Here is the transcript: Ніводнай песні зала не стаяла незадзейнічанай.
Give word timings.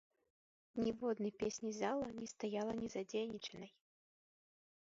Ніводнай 0.85 1.33
песні 1.43 1.71
зала 1.81 2.07
не 2.21 2.25
стаяла 2.33 2.73
незадзейнічанай. 2.81 3.71